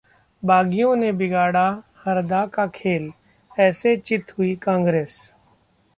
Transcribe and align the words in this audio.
बागियों 0.43 0.95
ने 0.95 1.11
बिगाड़ा 1.11 1.67
हरदा 2.05 2.45
का 2.45 2.65
खेल, 2.67 3.11
ऐसे 3.59 3.95
चित 3.97 4.37
हुई 4.37 4.55
कांग्रेस 4.55 5.35